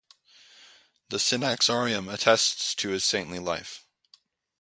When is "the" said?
1.09-1.17